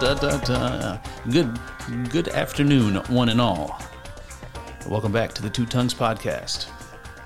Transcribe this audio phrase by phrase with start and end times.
[0.00, 0.98] da, da, da.
[1.28, 1.58] Good,
[2.10, 3.80] good afternoon, one and all.
[4.88, 6.66] Welcome back to the Two Tongues Podcast.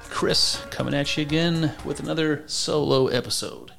[0.09, 3.73] Chris coming at you again with another solo episode.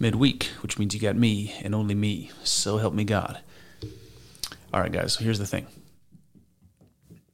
[0.00, 2.32] Midweek, which means you got me and only me.
[2.42, 3.38] So help me God.
[4.74, 5.68] All right, guys, so here's the thing.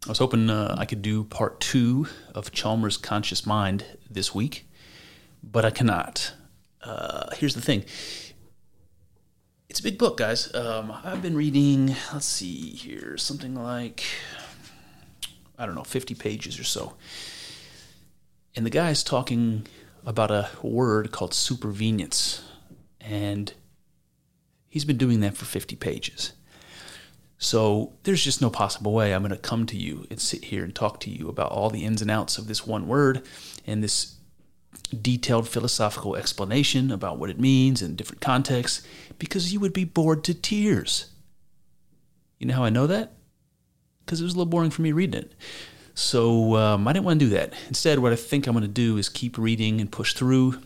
[0.04, 4.68] I was hoping uh, I could do part two of Chalmers' Conscious Mind this week,
[5.42, 6.34] but I cannot.
[6.82, 7.84] Uh, here's the thing
[9.74, 10.54] it's a big book, guys.
[10.54, 14.04] Um, I've been reading, let's see here, something like,
[15.58, 16.94] I don't know, 50 pages or so.
[18.54, 19.66] And the guy's talking
[20.06, 22.40] about a word called supervenience.
[23.00, 23.52] And
[24.68, 26.34] he's been doing that for 50 pages.
[27.38, 30.62] So there's just no possible way I'm going to come to you and sit here
[30.62, 33.26] and talk to you about all the ins and outs of this one word
[33.66, 34.14] and this
[35.02, 38.86] detailed philosophical explanation about what it means in different contexts
[39.18, 41.10] because you would be bored to tears.
[42.38, 43.12] You know how I know that?
[44.04, 45.32] Because it was a little boring for me reading it.
[45.94, 47.52] So um, I didn't want to do that.
[47.68, 50.60] Instead, what I think I'm going to do is keep reading and push through.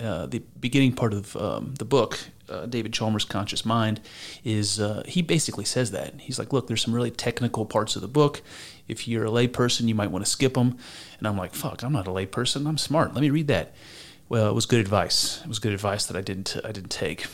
[0.00, 2.18] Uh, the beginning part of um, the book,
[2.48, 4.00] uh, David Chalmers' Conscious Mind,
[4.44, 6.14] is uh, he basically says that.
[6.20, 8.42] He's like, look, there's some really technical parts of the book.
[8.88, 10.76] If you're a layperson, you might want to skip them.
[11.18, 12.66] And I'm like, fuck, I'm not a layperson.
[12.66, 13.14] I'm smart.
[13.14, 13.74] Let me read that.
[14.28, 15.40] Well, it was good advice.
[15.42, 17.26] It was good advice that I didn't I didn't take.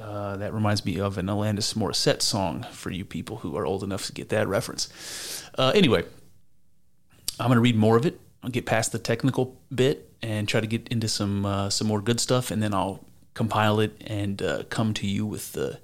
[0.00, 3.82] Uh, that reminds me of an Alanis Morissette song for you people who are old
[3.82, 4.88] enough to get that reference.
[5.56, 6.04] Uh, anyway,
[7.40, 8.20] I'm going to read more of it.
[8.42, 12.00] I'll get past the technical bit and try to get into some uh, some more
[12.00, 13.04] good stuff, and then I'll
[13.38, 15.78] compile it and uh, come to you with the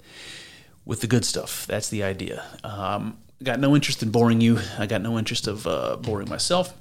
[0.83, 1.65] with the good stuff.
[1.65, 2.43] That's the idea.
[2.65, 4.59] Um, got no interest in boring you.
[4.77, 6.73] I got no interest of uh, boring myself.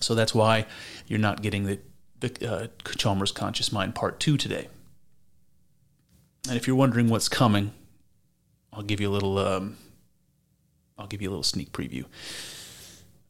[0.00, 0.66] So that's why
[1.06, 1.78] you're not getting the,
[2.18, 2.66] the uh,
[2.96, 4.66] Chalmers Conscious Mind Part 2 today.
[6.48, 7.72] And if you're wondering what's coming,
[8.72, 9.76] I'll give you a little um,
[10.98, 12.04] I'll give you a little sneak preview.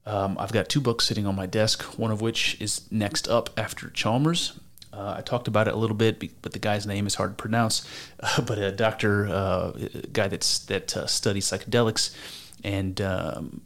[0.07, 3.51] Um, I've got two books sitting on my desk, one of which is next up
[3.59, 4.59] after Chalmers.
[4.97, 7.43] Uh, I talked about it a little bit, but the guy's name is hard to
[7.43, 7.87] pronounce.
[8.21, 12.15] Uh, but a doctor, uh, a guy that's that uh, studies psychedelics
[12.62, 13.60] and um,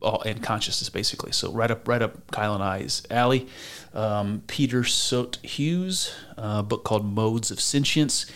[0.00, 1.32] all, and consciousness, basically.
[1.32, 3.48] So right up, right up Kyle and I's alley.
[3.92, 8.26] Um, Peter Sjöstedt-Hughes, a book called Modes of Sentience,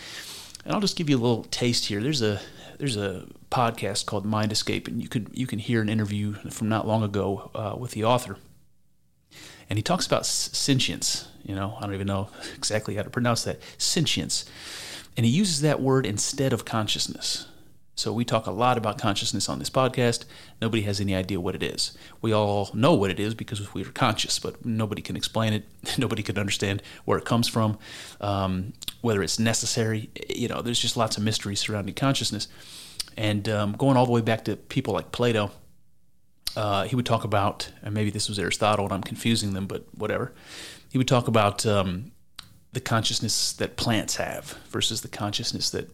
[0.64, 2.02] and I'll just give you a little taste here.
[2.02, 2.40] There's a
[2.78, 6.68] there's a podcast called Mind Escape, and you could you can hear an interview from
[6.68, 8.36] not long ago uh, with the author,
[9.68, 11.28] and he talks about sentience.
[11.48, 14.44] You know, I don't even know exactly how to pronounce that sentience,
[15.16, 17.46] and he uses that word instead of consciousness.
[17.98, 20.24] So we talk a lot about consciousness on this podcast.
[20.62, 21.98] Nobody has any idea what it is.
[22.22, 25.64] We all know what it is because we are conscious, but nobody can explain it.
[25.98, 27.76] Nobody can understand where it comes from,
[28.20, 30.10] um, whether it's necessary.
[30.28, 32.46] You know, there's just lots of mystery surrounding consciousness.
[33.16, 35.50] And um, going all the way back to people like Plato,
[36.56, 39.86] uh, he would talk about, and maybe this was Aristotle, and I'm confusing them, but
[39.96, 40.32] whatever.
[40.88, 42.12] He would talk about um,
[42.72, 45.90] the consciousness that plants have versus the consciousness that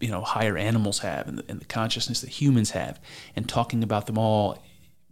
[0.00, 3.00] you know higher animals have and the, and the consciousness that humans have
[3.34, 4.62] and talking about them all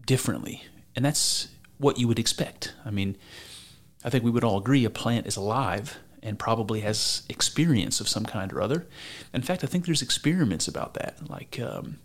[0.07, 0.63] differently.
[0.97, 2.75] And that's what you would expect.
[2.85, 3.17] I mean
[4.07, 8.09] i think we would all agree a plant is alive and probably has experience of
[8.09, 8.87] some kind or other.
[9.33, 11.99] In fact i think there's experiments about that like um,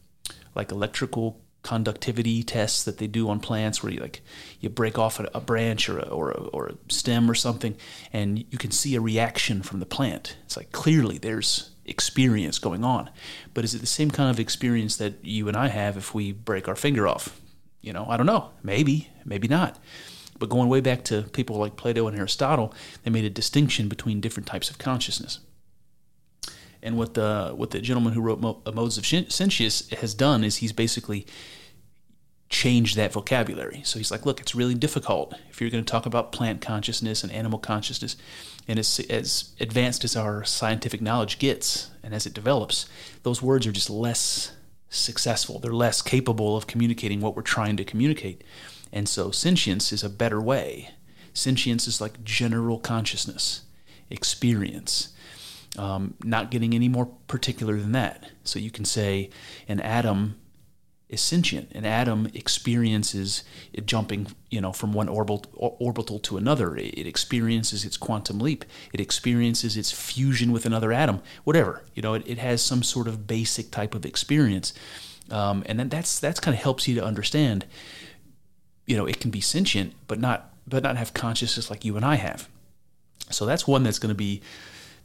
[0.55, 4.21] like electrical conductivity tests that they do on plants where you like
[4.61, 7.75] you break off a, a branch or a, or, a, or a stem or something
[8.13, 12.83] and you can see a reaction from the plant it's like clearly there's experience going
[12.83, 13.09] on.
[13.53, 16.31] But is it the same kind of experience that you and I have if we
[16.31, 17.39] break our finger off?
[17.81, 18.51] You know, I don't know.
[18.63, 19.79] Maybe, maybe not.
[20.37, 22.73] But going way back to people like Plato and Aristotle,
[23.03, 25.39] they made a distinction between different types of consciousness.
[26.81, 30.43] And what the what the gentleman who wrote Mo- uh, Modes of Sentience has done
[30.43, 31.25] is he's basically
[32.49, 33.81] changed that vocabulary.
[33.83, 37.23] So he's like, look, it's really difficult if you're going to talk about plant consciousness
[37.23, 38.15] and animal consciousness,
[38.67, 42.87] and as as advanced as our scientific knowledge gets and as it develops,
[43.23, 44.53] those words are just less
[44.89, 45.59] successful.
[45.59, 48.43] They're less capable of communicating what we're trying to communicate.
[48.91, 50.89] And so sentience is a better way.
[51.33, 53.61] Sentience is like general consciousness,
[54.09, 55.09] experience.
[55.77, 58.31] Um, not getting any more particular than that.
[58.43, 59.29] So you can say
[59.67, 60.35] an atom
[61.09, 61.71] is sentient.
[61.73, 63.43] An atom experiences
[63.73, 65.43] it jumping, you know, from one orbital,
[65.79, 66.77] orbital to another.
[66.77, 68.63] It experiences its quantum leap.
[68.93, 71.21] It experiences its fusion with another atom.
[71.43, 74.73] Whatever, you know, it, it has some sort of basic type of experience,
[75.31, 77.65] um, and then that's that's kind of helps you to understand.
[78.85, 82.05] You know, it can be sentient, but not but not have consciousness like you and
[82.05, 82.47] I have.
[83.31, 84.41] So that's one that's going to be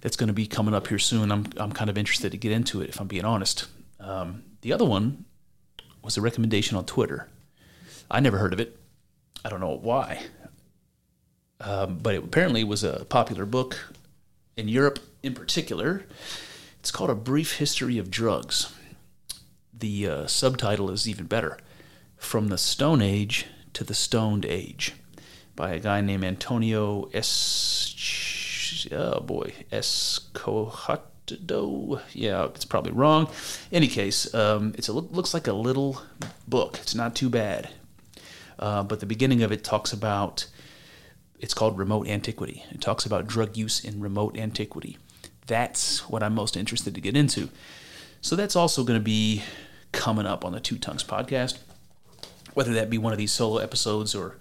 [0.04, 1.32] that's going to be coming up here soon.
[1.32, 3.66] I'm I'm kind of interested to get into it if I'm being honest.
[3.98, 5.24] Um, the other one
[6.02, 7.28] was a recommendation on Twitter.
[8.10, 8.78] I never heard of it.
[9.44, 10.22] I don't know why,
[11.58, 13.94] um, but it apparently was a popular book
[14.58, 16.04] in Europe in particular.
[16.80, 18.74] It's called A Brief History of Drugs.
[19.72, 21.58] The uh, subtitle is even better
[22.18, 24.92] From the Stone Age to the Stoned Age
[25.56, 28.33] by a guy named Antonio S.
[28.92, 31.00] Oh boy, Escohado.
[32.12, 33.28] Yeah, it's probably wrong.
[33.72, 36.02] Any case, um, it looks like a little
[36.46, 36.78] book.
[36.82, 37.70] It's not too bad.
[38.58, 40.46] Uh, but the beginning of it talks about
[41.40, 42.64] it's called remote antiquity.
[42.70, 44.96] It talks about drug use in remote antiquity.
[45.46, 47.50] That's what I'm most interested to get into.
[48.20, 49.42] So that's also going to be
[49.92, 51.58] coming up on the Two Tongues podcast.
[52.54, 54.36] Whether that be one of these solo episodes or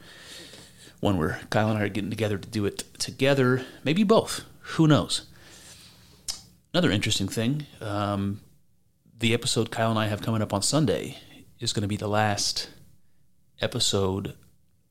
[1.03, 4.45] one where Kyle and I are getting together to do it together, maybe both.
[4.61, 5.27] Who knows?
[6.73, 8.41] Another interesting thing um,
[9.19, 11.17] the episode Kyle and I have coming up on Sunday
[11.59, 12.69] is going to be the last
[13.61, 14.35] episode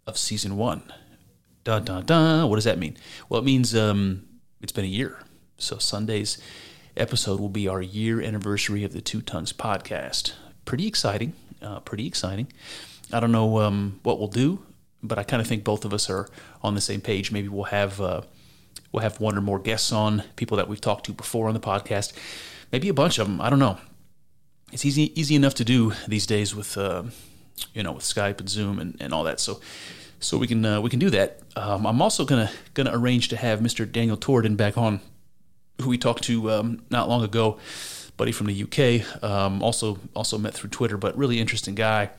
[0.06, 0.82] of season one.
[1.64, 2.48] Dun dun dun.
[2.48, 2.96] What does that mean?
[3.28, 4.24] Well, it means um,
[4.60, 5.18] it's been a year.
[5.56, 6.38] So Sunday's
[6.96, 10.34] episode will be our year anniversary of the Two Tongues podcast.
[10.64, 11.32] Pretty exciting.
[11.60, 12.52] Uh, pretty exciting.
[13.12, 14.62] I don't know um, what we'll do
[15.02, 16.28] but I kind of think both of us are
[16.62, 17.32] on the same page.
[17.32, 18.22] Maybe we'll have uh,
[18.92, 21.60] we'll have one or more guests on people that we've talked to before on the
[21.60, 22.12] podcast.
[22.70, 23.40] Maybe a bunch of them.
[23.40, 23.78] I don't know.
[24.72, 27.04] It's easy easy enough to do these days with uh,
[27.74, 29.40] you know with Skype and Zoom and, and all that.
[29.40, 29.60] So
[30.20, 31.40] so we can uh, we can do that.
[31.56, 33.90] Um, I'm also gonna gonna arrange to have Mr.
[33.90, 35.00] Daniel Torden back on,
[35.80, 37.58] who we talked to um, not long ago,
[38.22, 39.24] buddy from the UK.
[39.24, 42.10] Um, also also met through Twitter, but really interesting guy.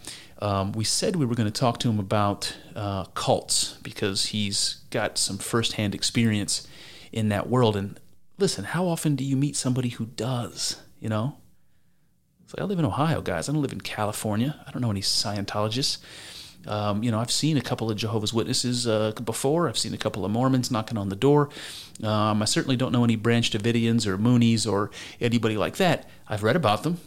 [0.42, 4.82] Um, we said we were going to talk to him about uh, cults because he's
[4.90, 6.68] got some firsthand experience
[7.14, 7.78] in that world.
[7.78, 7.98] And
[8.38, 10.82] listen, how often do you meet somebody who does?
[11.00, 11.38] You know,
[12.44, 13.48] it's like I live in Ohio, guys.
[13.48, 14.60] I don't live in California.
[14.68, 16.00] I don't know any Scientologists.
[16.68, 19.68] Um, you know, I've seen a couple of Jehovah's Witnesses uh, before.
[19.68, 21.50] I've seen a couple of Mormons knocking on the door.
[22.04, 26.10] Um, I certainly don't know any Branch Davidians or Moonies or anybody like that.
[26.28, 27.00] I've read about them,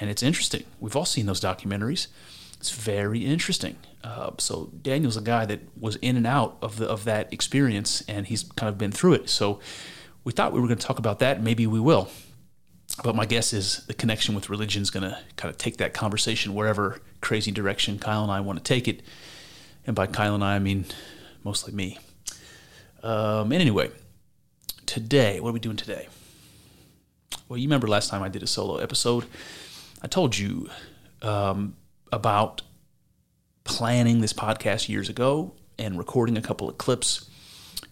[0.00, 0.64] and it's interesting.
[0.80, 2.08] We've all seen those documentaries.
[2.58, 3.76] It's very interesting.
[4.04, 8.02] Uh, so Daniel's a guy that was in and out of the of that experience,
[8.08, 9.28] and he's kind of been through it.
[9.28, 9.60] So
[10.24, 11.42] we thought we were going to talk about that.
[11.42, 12.08] Maybe we will.
[13.02, 15.94] But my guess is the connection with religion is going to kind of take that
[15.94, 19.00] conversation wherever crazy direction Kyle and I want to take it.
[19.86, 20.84] And by Kyle and I, I mean
[21.42, 21.98] mostly me.
[23.02, 23.90] Um, and anyway,
[24.84, 26.08] today, what are we doing today?
[27.48, 29.24] Well, you remember last time I did a solo episode.
[30.02, 30.68] I told you
[31.22, 31.76] um,
[32.12, 32.62] about
[33.64, 37.28] planning this podcast years ago and recording a couple of clips,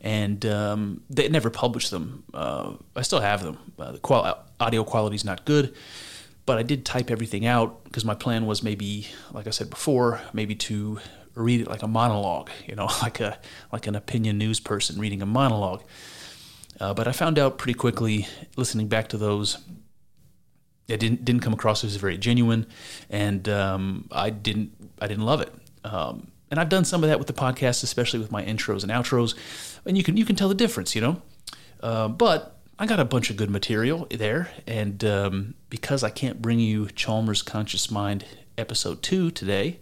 [0.00, 2.24] and um, they never published them.
[2.32, 3.58] Uh, I still have them.
[3.78, 5.74] Uh, the qual- audio quality is not good,
[6.50, 10.20] but I did type everything out because my plan was maybe, like I said before,
[10.32, 10.98] maybe to
[11.36, 13.38] read it like a monologue, you know, like a
[13.70, 15.84] like an opinion news person reading a monologue.
[16.80, 18.26] Uh, but I found out pretty quickly,
[18.56, 19.58] listening back to those,
[20.88, 22.66] it didn't didn't come across as very genuine,
[23.08, 25.54] and um, I didn't I didn't love it.
[25.84, 28.90] Um, and I've done some of that with the podcast, especially with my intros and
[28.90, 29.36] outros,
[29.86, 31.22] and you can you can tell the difference, you know.
[31.80, 36.40] Uh, but I got a bunch of good material there, and um, because I can't
[36.40, 38.24] bring you Chalmers Conscious Mind
[38.56, 39.80] episode two today,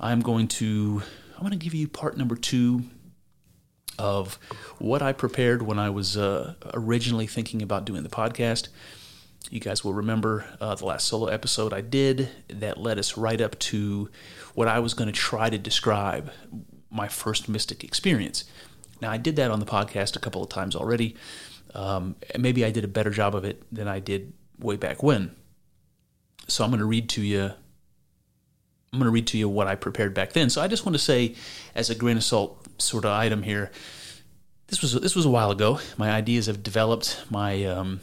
[0.00, 1.02] I'm going to
[1.36, 2.82] I'm going to give you part number two
[3.96, 4.40] of
[4.80, 8.70] what I prepared when I was uh, originally thinking about doing the podcast.
[9.48, 13.40] You guys will remember uh, the last solo episode I did that led us right
[13.40, 14.10] up to
[14.54, 16.32] what I was going to try to describe
[16.90, 18.42] my first mystic experience.
[19.00, 21.16] Now, I did that on the podcast a couple of times already.
[21.74, 25.34] Um, maybe I did a better job of it than I did way back when.
[26.48, 27.50] So I'm going to read to you.
[28.92, 30.50] I'm going to read to you what I prepared back then.
[30.50, 31.34] So I just want to say,
[31.74, 33.70] as a grain of salt sort of item here,
[34.66, 35.80] this was this was a while ago.
[35.96, 37.24] My ideas have developed.
[37.30, 38.00] My um,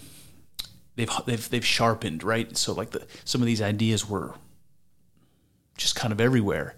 [0.95, 2.55] they've they've they've sharpened, right?
[2.57, 4.35] So like the some of these ideas were
[5.77, 6.75] just kind of everywhere.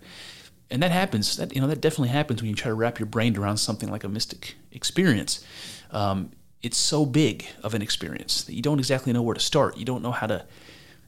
[0.70, 1.36] And that happens.
[1.38, 3.90] That you know that definitely happens when you try to wrap your brain around something
[3.90, 5.44] like a mystic experience.
[5.92, 6.32] Um,
[6.64, 9.78] it's so big of an experience that you don't exactly know where to start.
[9.78, 10.46] You don't know how to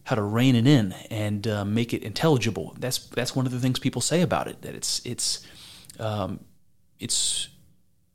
[0.06, 2.76] how to rein it in and uh, make it intelligible.
[2.80, 4.62] That's that's one of the things people say about it.
[4.62, 5.46] That it's it's
[6.00, 6.40] um,
[7.00, 7.50] it's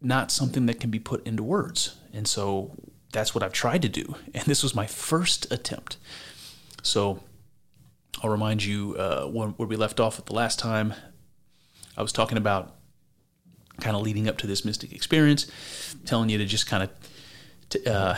[0.00, 1.96] not something that can be put into words.
[2.12, 2.72] And so
[3.12, 4.14] that's what I've tried to do.
[4.34, 5.96] And this was my first attempt.
[6.82, 7.20] So
[8.22, 10.94] I'll remind you uh, where we left off at the last time.
[11.96, 12.76] I was talking about
[13.80, 15.50] kind of leading up to this mystic experience,
[16.04, 16.90] telling you to just kind of,
[17.68, 18.14] t- uh,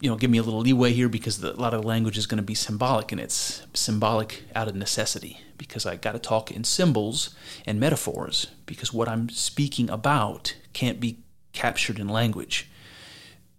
[0.00, 2.16] you know, give me a little leeway here because the, a lot of the language
[2.16, 6.18] is going to be symbolic, and it's symbolic out of necessity because I got to
[6.18, 7.34] talk in symbols
[7.66, 11.18] and metaphors because what I'm speaking about can't be
[11.52, 12.69] captured in language.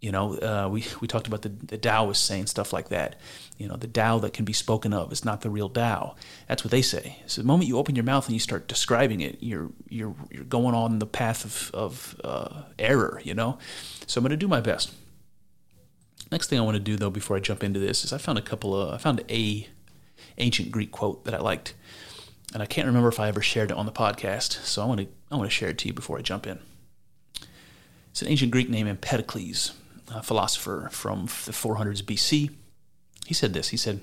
[0.02, 3.18] You know, uh, we, we talked about the, the Taoists saying stuff like that.
[3.60, 6.16] You know, the Tao that can be spoken of is not the real Tao.
[6.48, 7.18] That's what they say.
[7.28, 10.44] So the moment you open your mouth and you start describing it, you're you're you're
[10.44, 13.22] going on the path of of uh, error.
[13.24, 13.60] You know,
[14.08, 14.92] so I'm going to do my best.
[16.32, 18.40] Next thing I want to do though, before I jump into this, is I found
[18.40, 19.68] a couple of I found a
[20.40, 21.76] ancient Greek quote that I liked,
[22.56, 24.64] and I can't remember if I ever shared it on the podcast.
[24.66, 26.58] So I want to I want to share it to you before I jump in.
[28.10, 29.74] It's an ancient Greek name, Empedocles
[30.22, 32.52] philosopher from the 400s BC.
[33.26, 34.02] He said this He said,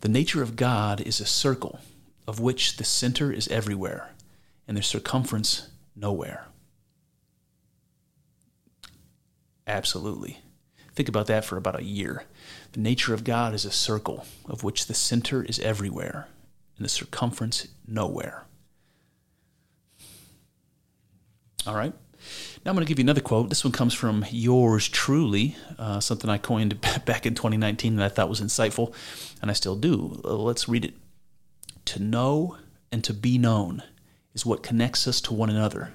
[0.00, 1.80] The nature of God is a circle
[2.26, 4.10] of which the center is everywhere
[4.66, 6.46] and the circumference nowhere.
[9.66, 10.40] Absolutely.
[10.94, 12.24] Think about that for about a year.
[12.72, 16.28] The nature of God is a circle of which the center is everywhere
[16.76, 18.44] and the circumference nowhere.
[21.66, 21.92] All right?
[22.66, 23.48] Now I'm going to give you another quote.
[23.48, 28.08] This one comes from yours truly, uh, something I coined back in 2019 that I
[28.08, 28.92] thought was insightful,
[29.40, 30.20] and I still do.
[30.24, 30.94] Uh, let's read it.
[31.84, 32.58] To know
[32.90, 33.84] and to be known
[34.34, 35.92] is what connects us to one another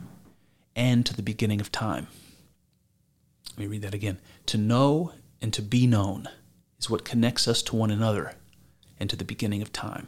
[0.74, 2.08] and to the beginning of time.
[3.50, 4.20] Let me read that again.
[4.46, 5.12] To know
[5.42, 6.30] and to be known
[6.80, 8.36] is what connects us to one another
[8.98, 10.08] and to the beginning of time.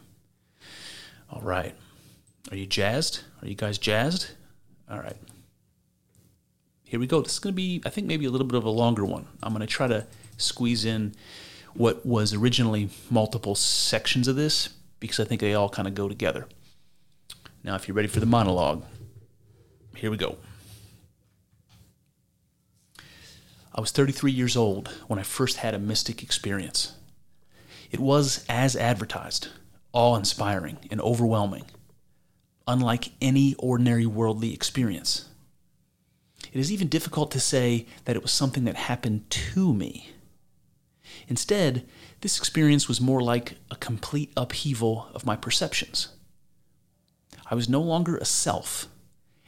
[1.29, 1.75] All right.
[2.51, 3.23] Are you jazzed?
[3.41, 4.31] Are you guys jazzed?
[4.89, 5.17] All right
[6.93, 7.21] here we go.
[7.21, 9.25] This is going to be, I think, maybe a little bit of a longer one.
[9.41, 10.05] I'm going to try to
[10.37, 11.15] squeeze in
[11.73, 14.69] what was originally multiple sections of this
[14.99, 16.47] because I think they all kind of go together.
[17.63, 18.83] Now, if you're ready for the monologue,
[19.95, 20.37] here we go.
[23.73, 26.93] I was 33 years old when I first had a mystic experience.
[27.89, 29.47] It was as advertised,
[29.93, 31.63] awe inspiring and overwhelming,
[32.67, 35.27] unlike any ordinary worldly experience.
[36.53, 40.11] It is even difficult to say that it was something that happened to me.
[41.27, 41.87] Instead,
[42.21, 46.09] this experience was more like a complete upheaval of my perceptions.
[47.49, 48.87] I was no longer a self,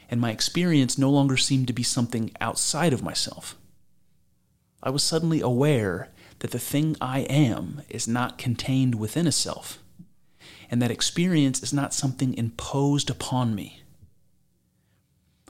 [0.10, 3.56] and my experience no longer seemed to be something outside of myself.
[4.82, 6.10] I was suddenly aware
[6.40, 9.78] that the thing I am is not contained within a self,
[10.72, 13.84] and that experience is not something imposed upon me.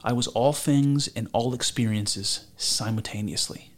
[0.06, 3.72] I was all things and all experiences simultaneously,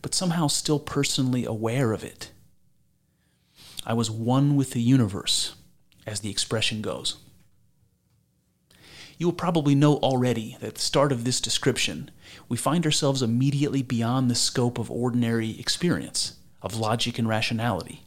[0.00, 2.30] but somehow still personally aware of it.
[3.84, 5.56] I was one with the universe,
[6.06, 7.16] as the expression goes.
[9.18, 12.12] You will probably know already that at the start of this description,
[12.48, 18.04] we find ourselves immediately beyond the scope of ordinary experience, of logic and rationality,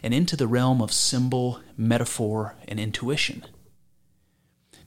[0.00, 3.44] and into the realm of symbol, metaphor, and intuition.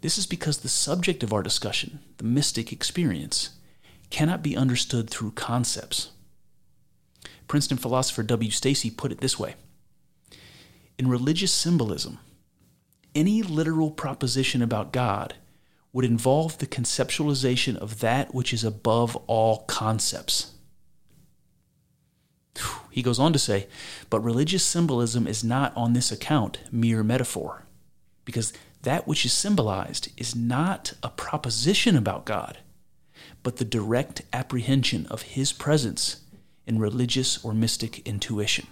[0.02, 3.52] This is because the subject of our discussion, the mystic experience,
[4.10, 6.12] cannot be understood through concepts.
[7.48, 8.52] Princeton philosopher W.
[8.52, 9.56] Stacy put it this way
[10.98, 12.20] In religious symbolism,
[13.16, 15.36] any literal proposition about God
[15.92, 20.54] would involve the conceptualization of that which is above all concepts.
[22.92, 23.68] He goes on to say,
[24.10, 27.66] but religious symbolism is not on this account mere metaphor,
[28.26, 32.60] because that which is symbolized is not a proposition about God,
[33.44, 36.22] but the direct apprehension of His presence
[36.66, 38.68] in religious or mystic intuition.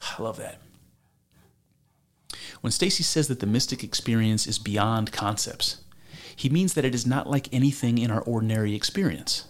[0.00, 0.58] I love that.
[2.60, 5.82] When Stacy says that the mystic experience is beyond concepts,
[6.34, 9.46] he means that it is not like anything in our ordinary experience.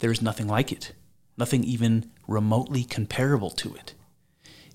[0.00, 0.92] There is nothing like it,
[1.36, 3.94] nothing even remotely comparable to it.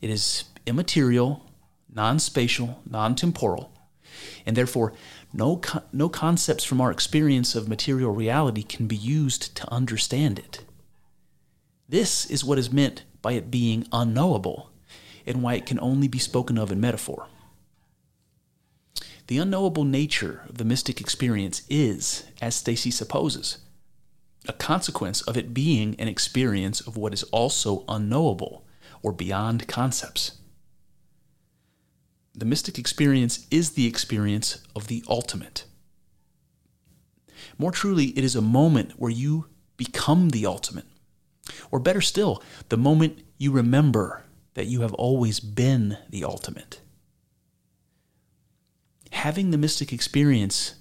[0.02, 1.46] It is immaterial,
[1.94, 3.72] non spatial, non temporal,
[4.46, 4.94] and therefore
[5.34, 10.64] no, no concepts from our experience of material reality can be used to understand it.
[11.90, 14.72] This is what is meant by it being unknowable
[15.26, 17.28] and why it can only be spoken of in metaphor.
[19.28, 23.58] The unknowable nature of the mystic experience is, as Stacy supposes,
[24.48, 28.66] a consequence of it being an experience of what is also unknowable
[29.04, 30.38] or beyond concepts.
[32.38, 35.66] The mystic experience is the experience of the ultimate.
[37.58, 40.86] More truly, it is a moment where you become the ultimate.
[41.72, 46.82] Or better still, the moment you remember that you have always been the ultimate.
[49.12, 50.76] Having the mystic experience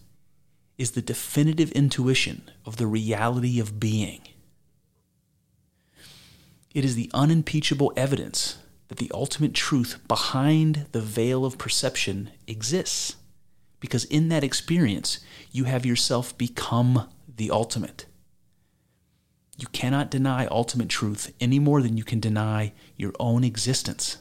[0.77, 4.21] is the definitive intuition of the reality of being.
[6.75, 13.17] It is the unimpeachable evidence that the ultimate truth behind the veil of perception exists.
[13.81, 15.21] Because in that experience,
[15.53, 18.07] you have yourself become the ultimate.
[19.59, 24.19] You cannot deny ultimate truth any more than you can deny your own existence.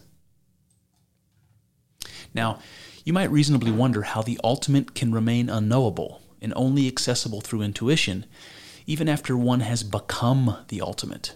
[2.34, 2.60] Now,
[3.04, 8.26] you might reasonably wonder how the ultimate can remain unknowable and only accessible through intuition,
[8.86, 11.34] even after one has become the ultimate.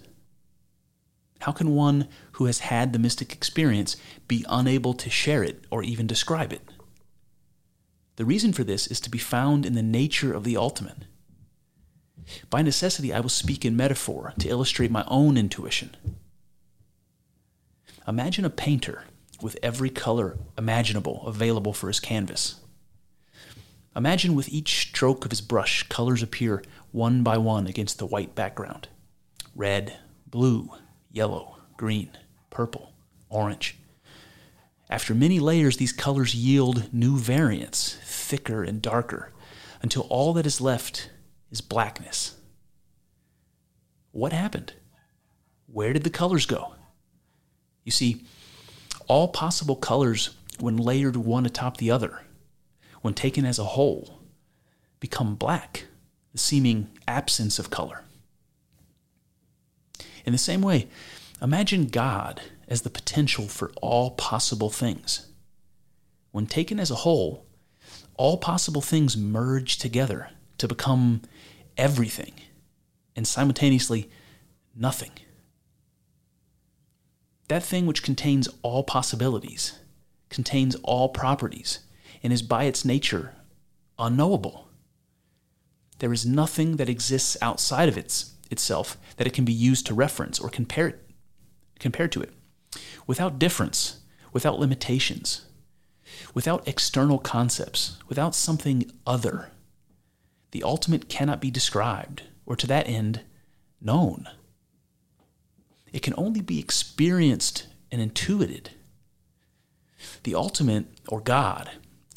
[1.40, 3.96] How can one who has had the mystic experience
[4.28, 6.62] be unable to share it or even describe it?
[8.18, 11.06] The reason for this is to be found in the nature of the ultimate.
[12.50, 15.96] By necessity, I will speak in metaphor to illustrate my own intuition.
[18.08, 19.06] Imagine a painter
[19.42, 22.56] with every color imaginable available for his canvas.
[23.96, 28.36] Imagine with each stroke of his brush, colors appear one by one against the white
[28.36, 28.90] background
[29.56, 30.70] red, blue,
[31.12, 32.10] yellow, green,
[32.50, 32.94] purple,
[33.30, 33.78] orange.
[34.90, 39.32] After many layers, these colors yield new variants, thicker and darker,
[39.82, 41.10] until all that is left
[41.52, 42.36] is blackness.
[44.12, 44.74] What happened?
[45.68, 46.74] Where did the colors go?
[47.84, 48.24] You see,
[49.08, 52.24] all possible colors, when layered one atop the other,
[53.02, 54.20] when taken as a whole,
[55.00, 55.86] become black,
[56.32, 58.04] the seeming absence of color.
[60.30, 60.88] In the same way,
[61.42, 65.26] imagine God as the potential for all possible things.
[66.30, 67.48] When taken as a whole,
[68.14, 71.24] all possible things merge together to become
[71.78, 72.34] everything
[73.16, 74.08] and simultaneously
[74.76, 75.10] nothing.
[77.48, 79.80] That thing which contains all possibilities,
[80.30, 81.80] contains all properties,
[82.22, 83.34] and is by its nature
[83.98, 84.68] unknowable.
[85.98, 89.94] There is nothing that exists outside of its, itself that it can be used to
[89.94, 91.00] reference or compare,
[91.80, 92.34] compare to it.
[93.08, 94.00] Without difference,
[94.32, 95.46] without limitations,
[96.34, 99.52] without external concepts, without something other,
[100.52, 103.22] the ultimate cannot be described, or to that end,
[103.82, 104.28] known.
[105.92, 108.72] It can only be experienced and intuited.
[110.24, 111.70] The ultimate, or God,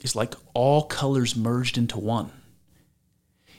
[0.02, 2.32] is like all colors merged into one.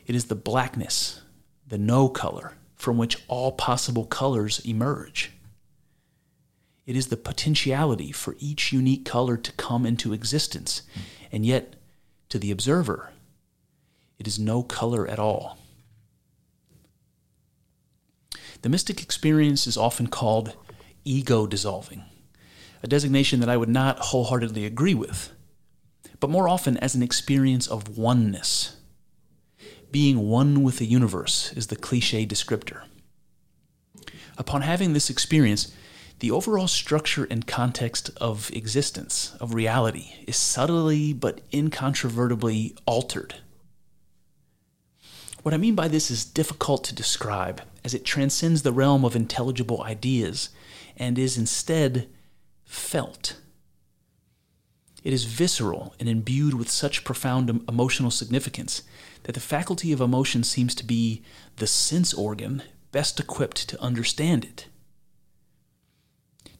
[0.06, 1.22] It is the blackness,
[1.68, 5.32] the no color, from which all possible colors emerge.
[6.86, 10.82] It is the potentiality for each unique color to come into existence,
[11.32, 11.78] and yet,
[12.28, 13.14] to the observer,
[14.20, 15.58] it is no color at all.
[18.64, 20.58] The mystic experience is often called
[21.06, 22.04] ego dissolving,
[22.84, 25.32] a designation that I would not wholeheartedly agree with,
[26.20, 28.76] but more often as an experience of oneness.
[29.94, 32.82] Being one with the universe is the cliche descriptor.
[34.38, 35.74] Upon having this experience,
[36.20, 43.36] the overall structure and context of existence, of reality, is subtly but incontrovertibly altered
[45.44, 49.16] what I mean by this is difficult to describe, as it transcends the realm of
[49.16, 50.50] intelligible ideas
[50.96, 52.08] and is instead
[52.64, 53.42] felt.
[55.04, 58.84] It is visceral and imbued with such profound emotional significance
[59.24, 61.22] that the faculty of emotion seems to be
[61.58, 64.68] the sense organ best equipped to understand it.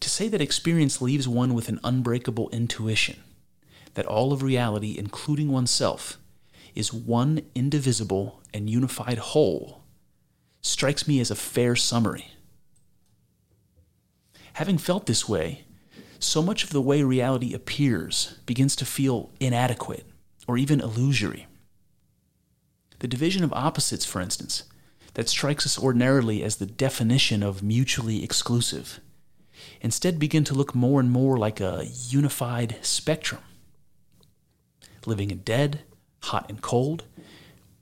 [0.02, 3.22] To say that experience leaves one with an unbreakable intuition,
[3.94, 6.18] that all of reality, including oneself,
[6.76, 9.84] is one indivisible and unified whole
[10.62, 12.28] strikes me as a fair summary.
[14.54, 15.66] Having felt this way,
[16.24, 20.06] so much of the way reality appears begins to feel inadequate
[20.48, 21.48] or even illusory.
[23.00, 24.64] The division of opposites, for instance,
[25.14, 29.00] that strikes us ordinarily as the definition of mutually exclusive
[29.82, 33.42] instead begin to look more and more like a unified spectrum.
[35.06, 35.82] Living and dead,
[36.24, 37.04] hot and cold,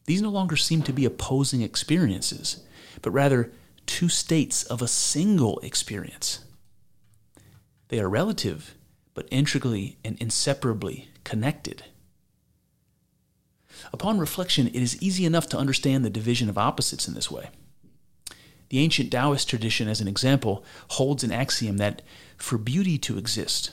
[0.05, 2.63] these no longer seem to be opposing experiences,
[3.01, 3.51] but rather
[3.85, 6.43] two states of a single experience.
[7.91, 8.75] They are relative,
[9.13, 11.83] but intricately and inseparably connected.
[13.91, 17.49] Upon reflection, it is easy enough to understand the division of opposites in this way.
[18.69, 22.01] The ancient Taoist tradition, as an example, holds an axiom that
[22.37, 23.71] for beauty to exist,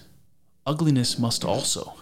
[0.66, 1.94] ugliness must also.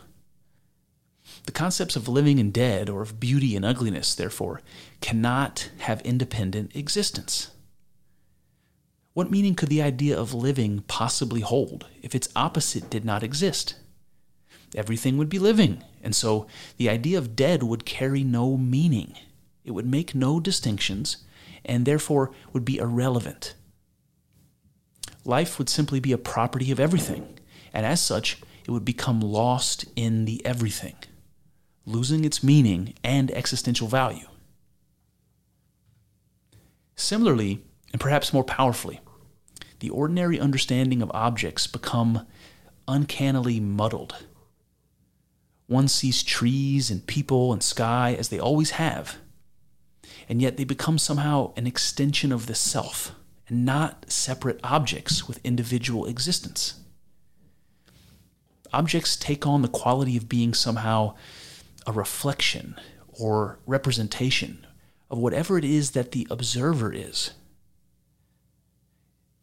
[1.44, 4.62] The concepts of living and dead, or of beauty and ugliness, therefore,
[5.02, 7.50] cannot have independent existence.
[9.16, 13.76] What meaning could the idea of living possibly hold if its opposite did not exist?
[14.74, 19.16] Everything would be living, and so the idea of dead would carry no meaning.
[19.64, 21.24] It would make no distinctions,
[21.64, 23.54] and therefore would be irrelevant.
[25.24, 27.38] Life would simply be a property of everything,
[27.72, 30.96] and as such, it would become lost in the everything,
[31.86, 34.28] losing its meaning and existential value.
[36.96, 37.62] Similarly,
[37.94, 39.00] and perhaps more powerfully,
[39.86, 42.26] the ordinary understanding of objects become
[42.88, 44.16] uncannily muddled.
[45.68, 49.18] One sees trees and people and sky as they always have,
[50.28, 53.12] and yet they become somehow an extension of the self
[53.46, 56.80] and not separate objects with individual existence.
[58.72, 61.14] Objects take on the quality of being somehow
[61.86, 62.74] a reflection
[63.12, 64.66] or representation
[65.12, 67.34] of whatever it is that the observer is.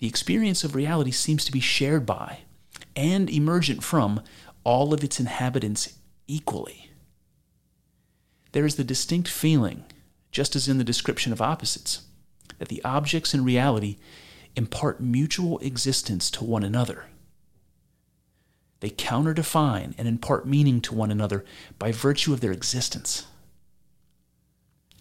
[0.04, 2.40] The experience of reality seems to be shared by
[2.94, 4.22] and emergent from
[4.66, 6.90] all of its inhabitants equally.
[8.52, 9.86] There is the distinct feeling
[10.30, 12.02] just as in the description of opposites,
[12.60, 13.96] that the objects in reality
[14.58, 17.06] impart mutual existence to one another.
[18.82, 21.46] They counter define and impart meaning to one another
[21.80, 23.26] by virtue of their existence.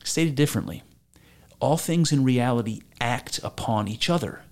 [0.04, 0.84] Stated differently,
[1.58, 4.42] all things in reality act upon each other,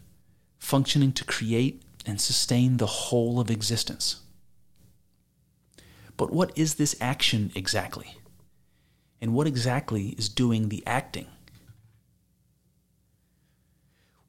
[0.61, 4.21] functioning to create and sustain the whole of existence.
[6.17, 8.15] But what is this action exactly?
[9.21, 11.27] and what exactly is doing the acting.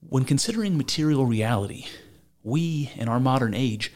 [0.08, 1.86] When considering material reality,
[2.44, 3.94] we, in our modern age,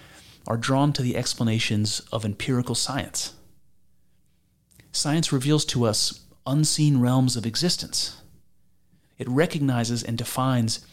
[0.47, 3.33] are drawn to the explanations of empirical science.
[4.91, 8.21] Science reveals to us unseen realms of existence.
[9.17, 10.85] It recognizes and defines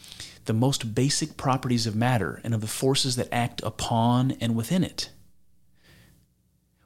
[0.44, 4.82] the most basic properties of matter and of the forces that act upon and within
[4.82, 5.10] it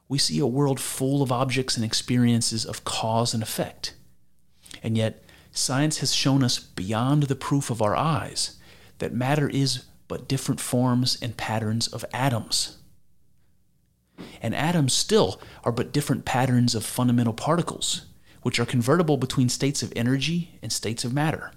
[0.09, 3.93] we see a world full of objects and experiences of cause and effect.
[4.81, 8.57] And yet, science has shown us beyond the proof of our eyes
[8.99, 12.77] that matter is but different forms and patterns of atoms.
[14.41, 18.05] And atoms still are but different patterns of fundamental particles,
[18.41, 21.51] which are convertible between states of energy and states of matter.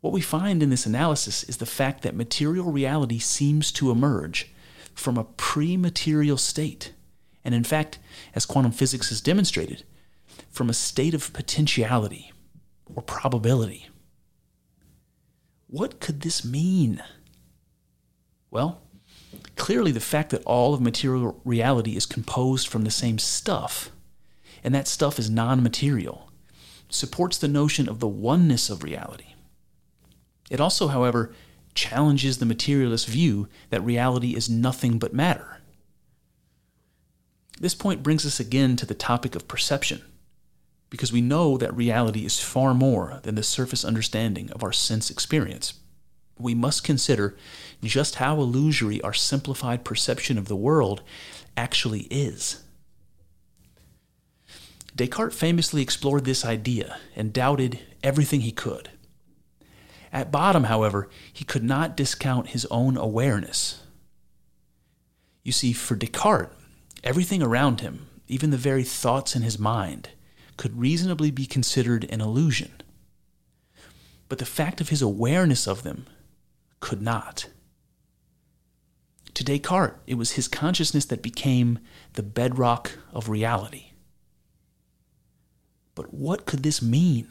[0.00, 4.50] What we find in this analysis is the fact that material reality seems to emerge
[4.94, 6.92] from a pre material state.
[7.44, 7.98] And in fact,
[8.34, 9.84] as quantum physics has demonstrated,
[10.50, 12.32] from a state of potentiality
[12.94, 13.88] or probability.
[15.66, 17.02] What could this mean?
[18.50, 18.82] Well,
[19.56, 23.90] clearly the fact that all of material reality is composed from the same stuff,
[24.64, 26.30] and that stuff is non material,
[26.88, 29.29] supports the notion of the oneness of reality.
[30.50, 31.32] It also, however,
[31.74, 35.60] challenges the materialist view that reality is nothing but matter.
[37.60, 40.02] This point brings us again to the topic of perception,
[40.90, 45.10] because we know that reality is far more than the surface understanding of our sense
[45.10, 45.74] experience.
[46.38, 47.36] We must consider
[47.82, 51.02] just how illusory our simplified perception of the world
[51.56, 52.64] actually is.
[54.96, 58.90] Descartes famously explored this idea and doubted everything he could.
[60.12, 63.82] At bottom, however, he could not discount his own awareness.
[65.42, 66.54] You see, for Descartes,
[67.04, 70.10] everything around him, even the very thoughts in his mind,
[70.56, 72.72] could reasonably be considered an illusion.
[74.28, 76.06] But the fact of his awareness of them
[76.80, 77.48] could not.
[79.34, 81.78] To Descartes, it was his consciousness that became
[82.14, 83.92] the bedrock of reality.
[85.94, 87.28] But what could this mean?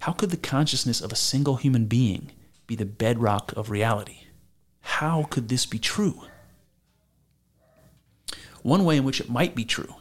[0.00, 2.30] How could the consciousness of a single human being
[2.66, 4.20] be the bedrock of reality?
[4.80, 6.22] How could this be true?
[8.62, 9.96] One way in which it might be true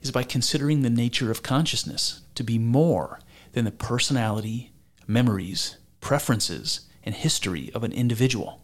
[0.00, 3.20] is by considering the nature of consciousness to be more
[3.52, 4.72] than the personality,
[5.06, 8.62] memories, preferences, and history of an individual.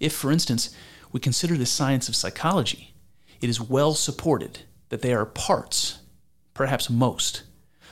[0.00, 0.74] If, for instance,
[1.12, 2.94] we consider the science of psychology,
[3.40, 6.00] it is well supported that they are parts,
[6.54, 7.44] perhaps most,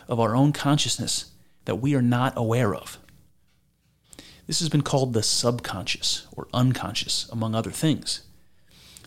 [0.09, 1.33] of our own consciousness
[1.65, 2.99] that we are not aware of.
[4.47, 8.23] This has been called the subconscious or unconscious, among other things.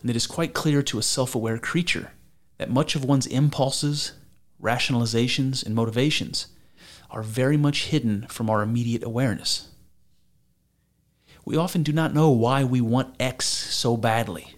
[0.00, 2.12] And it is quite clear to a self aware creature
[2.58, 4.12] that much of one's impulses,
[4.60, 6.48] rationalizations, and motivations
[7.10, 9.68] are very much hidden from our immediate awareness.
[11.44, 14.54] We often do not know why we want X so badly,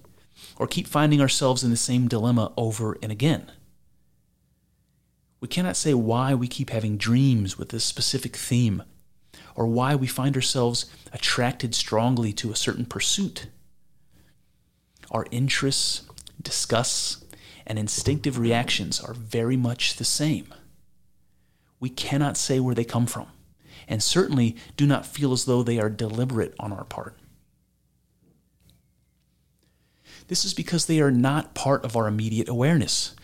[0.57, 3.53] or keep finding ourselves in the same dilemma over and again.
[5.41, 8.83] We cannot say why we keep having dreams with this specific theme,
[9.55, 13.47] or why we find ourselves attracted strongly to a certain pursuit.
[15.11, 16.03] Our interests,
[16.41, 17.25] disgusts,
[17.67, 20.53] and instinctive reactions are very much the same.
[21.79, 23.29] We cannot say where they come from,
[23.89, 27.17] and certainly do not feel as though they are deliberate on our part.
[30.29, 33.17] This is because they are not part of our immediate awareness,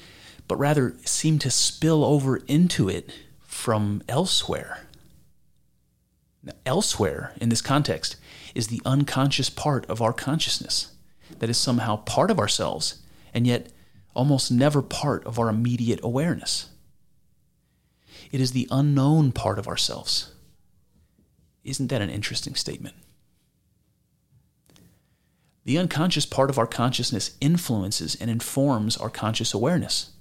[0.49, 4.87] but rather seem to spill over into it from elsewhere.
[6.43, 8.17] Now, elsewhere, in this context,
[8.55, 10.93] is the unconscious part of our consciousness
[11.39, 13.03] that is somehow part of ourselves
[13.35, 13.73] and yet
[14.15, 16.71] almost never part of our immediate awareness.
[18.33, 20.33] It is the unknown part of ourselves.
[21.65, 22.95] Isn't that an interesting statement?
[25.65, 30.13] The unconscious part of our consciousness influences and informs our conscious awareness,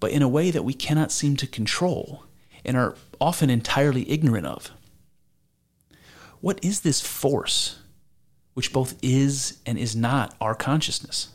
[0.00, 2.24] but in a way that we cannot seem to control
[2.64, 4.70] and are often entirely ignorant of.
[6.40, 7.80] What is this force
[8.54, 11.28] which both is and is not our consciousness?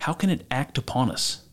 [0.00, 1.44] How can it act upon us,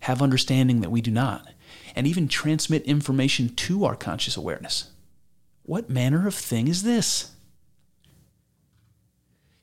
[0.00, 1.48] have understanding that we do not,
[1.94, 4.90] and even transmit information to our conscious awareness?
[5.62, 7.32] What manner of thing is this?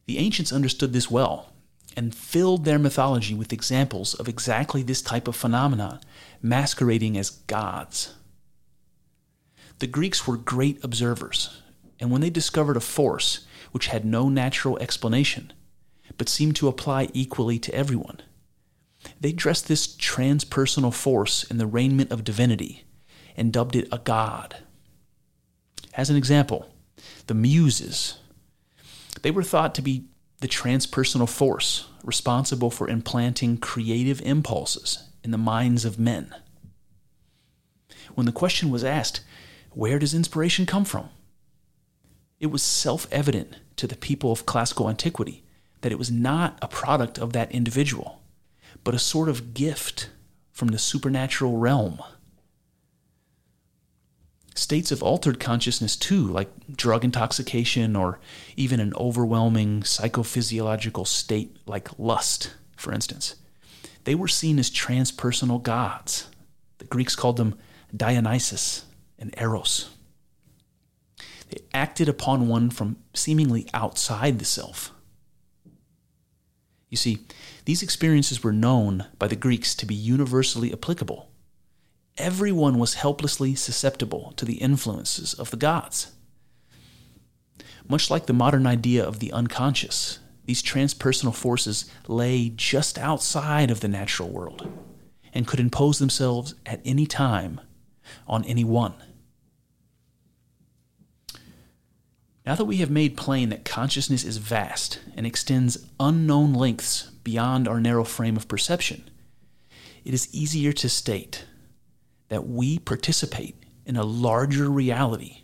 [0.08, 1.51] The ancients understood this well
[1.96, 6.00] and filled their mythology with examples of exactly this type of phenomenon,
[6.42, 8.14] masquerading as gods.
[9.80, 11.62] The Greeks were great observers,
[12.00, 15.54] and when they discovered a force which had no natural explanation,
[16.18, 18.22] but seemed to apply equally to everyone,
[19.20, 22.86] they dressed this transpersonal force in the raiment of divinity
[23.36, 24.58] and dubbed it a god.
[25.94, 26.74] As an example,
[27.28, 28.20] the Muses.
[29.22, 30.06] They were thought to be
[30.42, 36.36] the transpersonal force responsible for implanting creative impulses in the minds of men.
[38.16, 39.22] When the question was asked,
[39.70, 41.10] where does inspiration come from?
[42.40, 45.44] It was self evident to the people of classical antiquity
[45.82, 48.22] that it was not a product of that individual,
[48.84, 50.10] but a sort of gift
[50.52, 52.02] from the supernatural realm.
[54.54, 58.20] States of altered consciousness, too, like drug intoxication or
[58.58, 63.36] even an overwhelming psychophysiological state like lust, for instance,
[64.04, 66.28] they were seen as transpersonal gods.
[66.80, 67.58] The Greeks called them
[67.96, 68.86] Dionysus
[69.18, 69.90] and Eros.
[71.50, 74.92] They acted upon one from seemingly outside the self.
[76.90, 77.20] You see,
[77.66, 81.31] these experiences were known by the Greeks to be universally applicable.
[82.17, 86.12] Everyone was helplessly susceptible to the influences of the gods.
[87.88, 93.80] Much like the modern idea of the unconscious, these transpersonal forces lay just outside of
[93.80, 94.71] the natural world
[95.34, 97.62] and could impose themselves at any time
[98.28, 98.93] on anyone.
[102.45, 107.67] Now that we have made plain that consciousness is vast and extends unknown lengths beyond
[107.67, 109.10] our narrow frame of perception,
[110.04, 111.45] it is easier to state
[112.32, 115.41] that we participate in a larger reality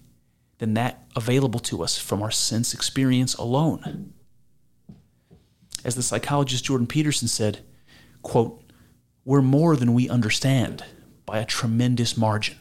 [0.60, 4.14] than that available to us from our sense experience alone.
[5.84, 7.60] As the psychologist Jordan Peterson said,
[8.22, 8.64] quote,
[9.26, 10.86] we're more than we understand
[11.26, 12.56] by a tremendous margin.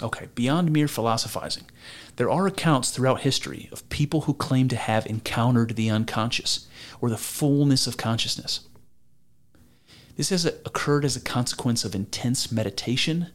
[0.00, 1.64] Okay, beyond mere philosophizing,
[2.14, 6.68] there are accounts throughout history of people who claim to have encountered the unconscious
[7.00, 8.60] or the fullness of consciousness.
[10.16, 13.28] This has occurred as a consequence of intense meditation,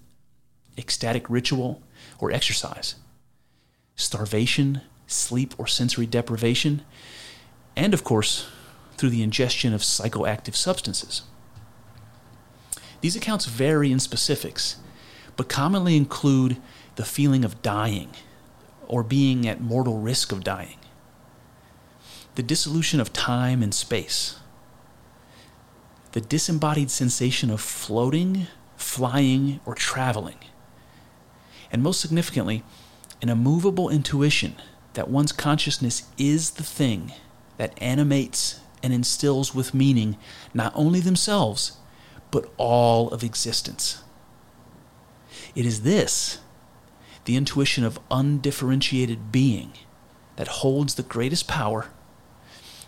[0.78, 1.84] ecstatic ritual,
[2.20, 2.96] or exercise,
[3.96, 6.82] starvation, sleep, or sensory deprivation,
[7.76, 8.48] and of course,
[8.98, 11.22] through the ingestion of psychoactive substances.
[13.02, 14.78] These accounts vary in specifics
[15.38, 16.58] but commonly include
[16.98, 18.10] the feeling of dying
[18.88, 20.78] or being at mortal risk of dying,
[22.36, 24.38] the dissolution of time and space,
[26.12, 30.38] the disembodied sensation of floating, flying, or traveling.
[31.71, 32.63] And most significantly,
[33.21, 34.56] an immovable intuition
[34.93, 37.13] that one's consciousness is the thing
[37.58, 40.17] that animates and instills with meaning
[40.54, 41.78] not only themselves,
[42.30, 44.04] but all of existence.
[45.56, 46.39] It is this,
[47.26, 49.74] the intuition of undifferentiated being,
[50.36, 51.88] that holds the greatest power,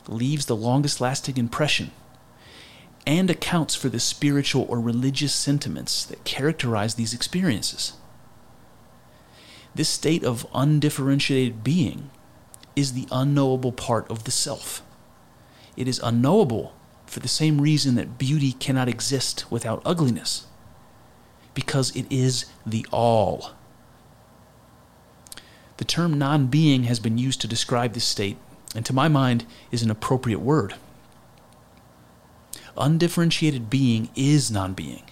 [0.08, 1.92] leaves the longest lasting impression,
[3.06, 7.94] and accounts for the spiritual or religious sentiments that characterize these experiences.
[9.76, 12.12] This state of undifferentiated being
[12.76, 14.82] is the unknowable part of the self.
[15.76, 16.74] It is unknowable
[17.06, 20.48] for the same reason that beauty cannot exist without ugliness,
[21.54, 23.52] because it is the all.
[25.78, 28.38] The term non being has been used to describe this state,
[28.76, 30.76] and to my mind is an appropriate word.
[32.78, 35.04] Undifferentiated being is non being,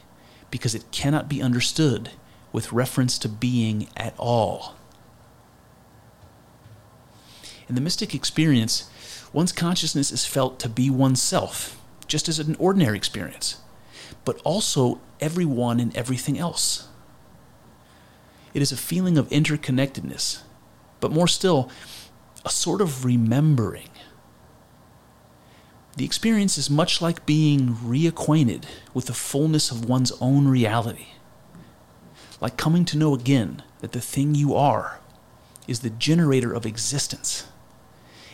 [0.49, 2.11] because it cannot be understood
[2.51, 4.75] with reference to being at all.
[7.69, 8.89] In the mystic experience,
[9.31, 13.57] one's consciousness is felt to be oneself, just as an ordinary experience,
[14.25, 16.87] but also everyone and everything else.
[18.53, 20.41] It is a feeling of interconnectedness,
[20.99, 21.69] but more still,
[22.43, 23.90] a sort of remembering.
[25.97, 31.07] The experience is much like being reacquainted with the fullness of one's own reality
[32.41, 34.99] like coming to know again that the thing you are
[35.67, 37.47] is the generator of existence,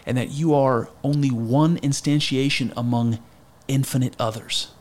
[0.05, 3.19] and that you are only one instantiation among
[3.67, 4.71] infinite others.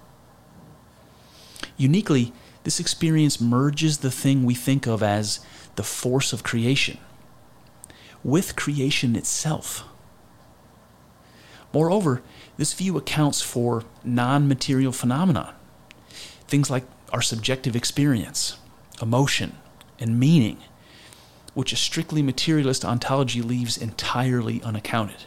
[1.77, 5.41] Uniquely, this experience merges the thing we think of as
[5.75, 6.99] the force of creation
[8.25, 9.85] with creation itself.
[11.73, 12.23] Moreover,
[12.57, 15.55] this view accounts for non material phenomena,
[16.47, 18.57] things like our subjective experience,
[19.01, 19.57] emotion,
[19.99, 20.59] and meaning,
[21.55, 25.25] which a strictly materialist ontology leaves entirely unaccounted.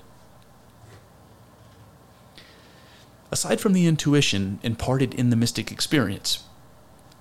[3.31, 6.43] Aside from the intuition imparted in the mystic experience,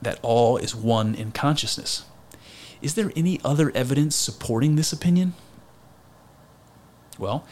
[0.01, 2.05] that all is one in consciousness,
[2.81, 5.35] is there any other evidence supporting this opinion?
[7.19, 7.45] Well,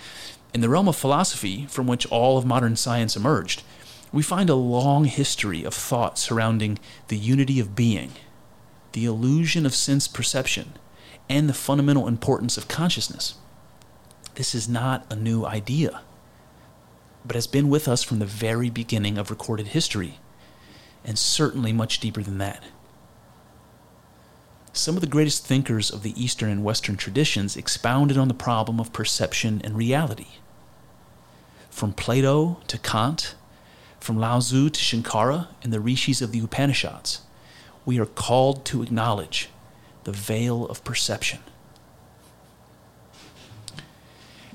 [0.57, 3.63] in the realm of philosophy, from which all of modern science emerged,
[4.11, 8.13] we find a long history of thought surrounding the unity of being
[8.93, 10.73] the illusion of sense perception,
[11.29, 13.35] and the fundamental importance of consciousness.
[14.37, 16.01] This is not a new idea,
[17.23, 20.21] but has been with us from the very beginning of recorded history,
[21.05, 22.65] and certainly much deeper than that.
[24.73, 28.81] Some of the greatest thinkers of the Eastern and Western traditions expounded on the problem
[28.81, 30.29] of perception and reality.
[31.77, 33.35] From Plato to Kant,
[34.01, 37.21] from Lao Tzu to Shankara and the rishis of the Upanishads,
[37.85, 39.51] we are called to acknowledge
[40.05, 41.41] the veil of perception.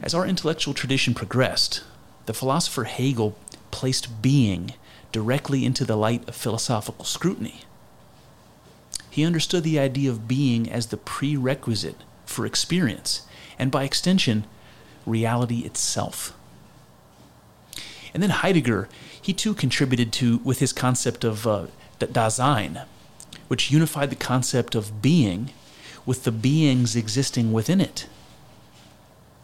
[0.01, 1.84] As our intellectual tradition progressed,
[2.25, 3.38] the philosopher Hegel
[3.69, 4.73] placed being
[5.12, 7.65] directly into the light of philosophical scrutiny.
[9.12, 13.27] He understood the idea of being as the prerequisite for experience,
[13.60, 14.45] and by extension,
[15.05, 16.36] reality itself.
[18.13, 18.89] And then Heidegger,
[19.21, 21.67] he too contributed to with his concept of uh,
[22.00, 22.86] Dasein,
[23.47, 25.52] which unified the concept of being
[26.06, 28.08] with the beings existing within it.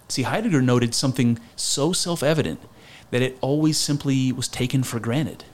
[0.09, 2.59] See, Heidegger noted something so self evident
[3.11, 5.45] that it always simply was taken for granted.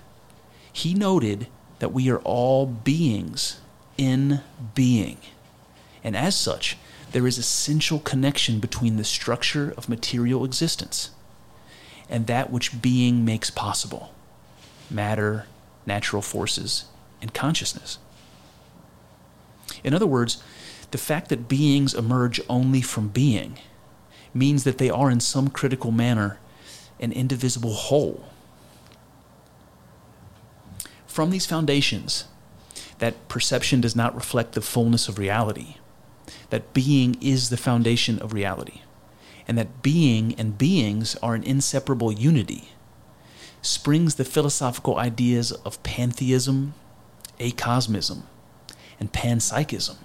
[0.71, 1.47] He noted
[1.79, 3.59] that we are all beings
[3.97, 4.41] in
[4.73, 5.17] being,
[6.03, 6.77] and as such,
[7.11, 11.11] there is essential connection between the structure of material existence
[12.13, 14.13] and that which being makes possible
[14.89, 15.47] matter,
[15.87, 16.85] natural forces,
[17.19, 17.97] and consciousness.
[19.83, 20.41] In other words,
[20.91, 23.57] the fact that beings emerge only from being
[24.31, 26.37] means that they are, in some critical manner,
[26.99, 28.25] an indivisible whole.
[31.07, 32.25] From these foundations,
[32.99, 35.77] that perception does not reflect the fullness of reality,
[36.51, 38.81] that being is the foundation of reality,
[39.47, 42.69] and that being and beings are an inseparable unity,
[43.61, 46.73] springs the philosophical ideas of pantheism,
[47.39, 48.23] acosmism,
[48.99, 49.97] and panpsychism.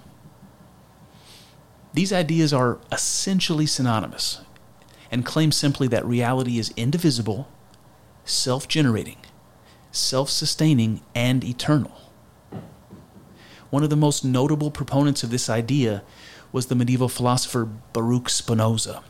[1.93, 4.41] These ideas are essentially synonymous
[5.11, 7.47] and claim simply that reality is indivisible,
[8.25, 9.17] self generating,
[9.91, 11.91] self sustaining, and eternal.
[13.69, 16.03] One of the most notable proponents of this idea
[16.51, 19.03] was the medieval philosopher Baruch Spinoza,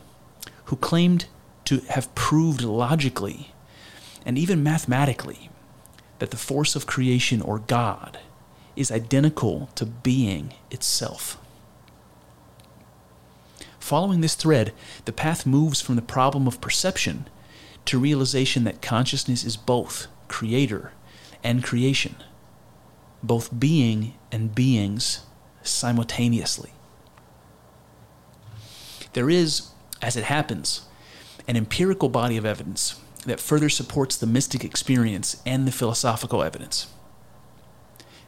[0.70, 1.26] who claimed
[1.64, 3.52] to have proved logically
[4.24, 5.50] and even mathematically
[6.20, 8.20] that the force of creation or God
[8.76, 11.38] is identical to being itself.
[13.80, 14.72] Following this thread,
[15.06, 17.28] the path moves from the problem of perception
[17.86, 20.92] to realization that consciousness is both creator
[21.42, 22.14] and creation,
[23.24, 25.22] both being and beings
[25.64, 26.70] simultaneously.
[29.14, 29.69] There is,
[30.02, 30.82] as it happens,
[31.46, 36.88] an empirical body of evidence that further supports the mystic experience and the philosophical evidence.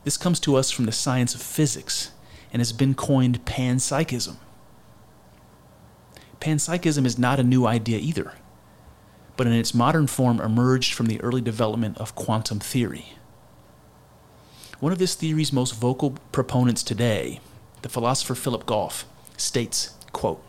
[0.05, 2.11] This comes to us from the science of physics
[2.53, 4.37] and has been coined panpsychism.
[6.41, 8.33] Panpsychism is not a new idea either,
[9.37, 13.15] but in its modern form emerged from the early development of quantum theory.
[14.81, 17.41] One of this theory's most vocal proponents today,
[17.83, 19.05] the philosopher Philip Goff,
[19.37, 20.43] states, quote,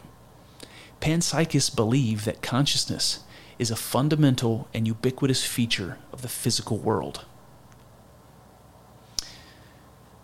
[1.04, 3.26] Panpsychists believe that consciousness
[3.60, 7.26] is a fundamental and ubiquitous feature of the physical world.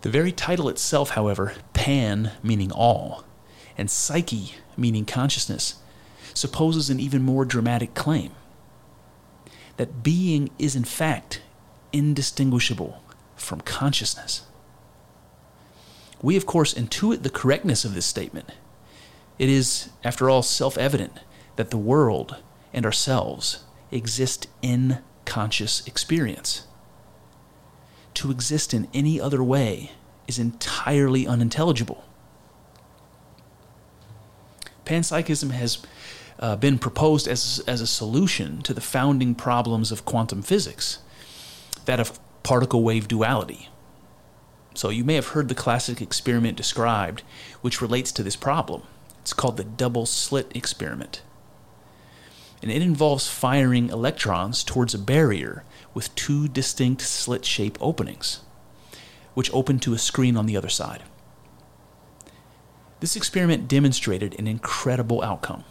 [0.00, 3.24] The very title itself, however, pan meaning all,
[3.76, 5.74] and psyche meaning consciousness,
[6.32, 8.32] supposes an even more dramatic claim
[9.76, 11.42] that being is in fact
[11.92, 13.02] indistinguishable
[13.36, 14.46] from consciousness.
[16.22, 18.52] We, of course, intuit the correctness of this statement.
[19.40, 21.20] It is, after all, self evident
[21.56, 22.36] that the world
[22.74, 26.66] and ourselves exist in conscious experience.
[28.14, 29.92] To exist in any other way
[30.28, 32.04] is entirely unintelligible.
[34.84, 35.78] Panpsychism has
[36.38, 40.98] uh, been proposed as, as a solution to the founding problems of quantum physics,
[41.86, 43.70] that of particle wave duality.
[44.74, 47.22] So, you may have heard the classic experiment described,
[47.62, 48.82] which relates to this problem.
[49.20, 51.22] It's called the double slit experiment.
[52.62, 55.64] And it involves firing electrons towards a barrier
[55.94, 58.40] with two distinct slit shaped openings,
[59.34, 61.02] which open to a screen on the other side.
[63.00, 65.64] This experiment demonstrated an incredible outcome.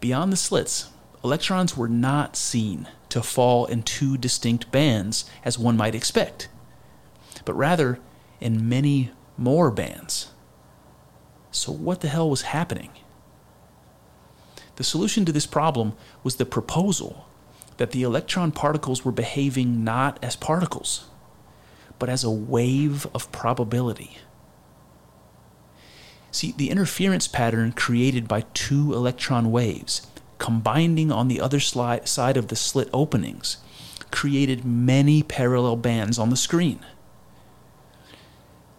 [0.00, 0.90] Beyond the slits,
[1.24, 6.48] electrons were not seen to fall in two distinct bands as one might expect,
[7.44, 7.98] but rather
[8.40, 10.30] in many more bands.
[11.50, 12.90] So, what the hell was happening?
[14.76, 17.26] The solution to this problem was the proposal
[17.76, 21.08] that the electron particles were behaving not as particles,
[21.98, 24.18] but as a wave of probability.
[26.30, 30.06] See, the interference pattern created by two electron waves
[30.38, 33.58] combining on the other side of the slit openings
[34.10, 36.80] created many parallel bands on the screen.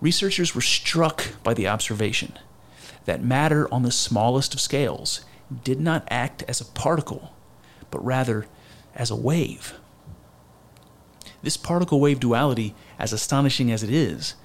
[0.02, 2.38] Researchers were struck by the observation
[3.06, 5.22] that matter on the smallest of scales
[5.64, 7.34] did not act as a particle,
[7.90, 8.48] but rather
[8.96, 9.74] as a wave.
[11.44, 14.36] This particle wave duality, as astonishing as it is,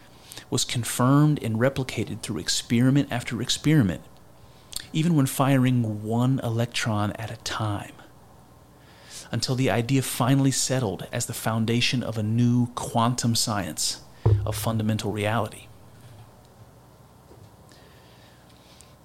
[0.49, 4.03] was confirmed and replicated through experiment after experiment,
[4.93, 7.93] even when firing one electron at a time,
[9.31, 14.01] until the idea finally settled as the foundation of a new quantum science
[14.45, 15.66] of fundamental reality.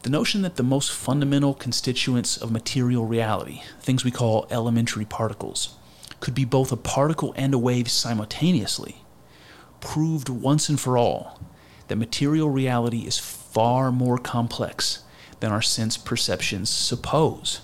[0.04, 5.76] The notion that the most fundamental constituents of material reality, things we call elementary particles,
[6.20, 9.04] could be both a particle and a wave simultaneously,
[9.80, 11.40] proved once and for all
[11.88, 15.04] that material reality is far more complex
[15.40, 17.62] than our sense perceptions suppose.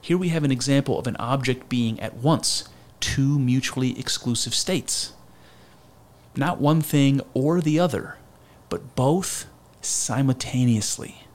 [0.00, 2.68] Here we have an example of an object being at once
[2.98, 5.12] two mutually exclusive states.
[6.36, 8.16] Not one thing or the other,
[8.68, 9.46] but both
[9.80, 11.26] simultaneously.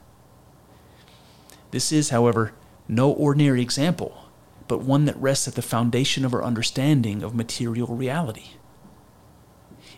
[1.70, 2.52] This is, however,
[2.88, 4.26] no ordinary example
[4.68, 8.50] but one that rests at the foundation of our understanding of material reality.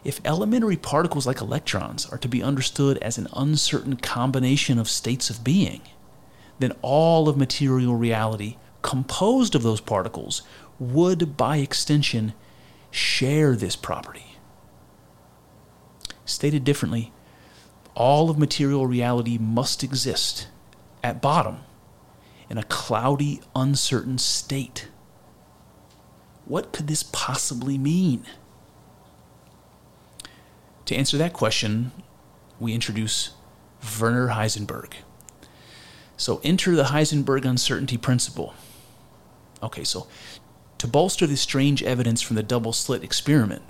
[0.04, 5.30] If elementary particles like electrons are to be understood as an uncertain combination of states
[5.30, 5.82] of being,
[6.58, 10.42] then all of material reality composed of those particles
[10.78, 12.32] would, by extension,
[12.90, 14.36] share this property.
[16.24, 17.12] Stated differently,
[17.98, 20.46] all of material reality must exist
[21.02, 21.58] at bottom
[22.48, 24.88] in a cloudy, uncertain state.
[26.44, 28.24] What could this possibly mean?
[30.86, 31.90] To answer that question,
[32.60, 33.32] we introduce
[34.00, 34.92] Werner Heisenberg.
[36.16, 38.54] So enter the Heisenberg uncertainty principle.
[39.60, 40.06] Okay, so
[40.78, 43.62] to bolster the strange evidence from the double slit experiment,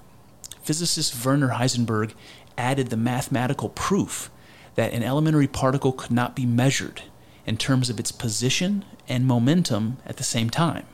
[0.63, 2.13] physicist Werner Heisenberg
[2.59, 4.31] added the mathematical proof
[4.75, 7.03] that an elementary particle could not be measured
[7.47, 10.87] in terms of its position and momentum at the same time.